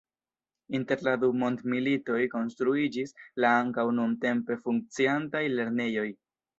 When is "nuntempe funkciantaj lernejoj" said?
4.01-6.13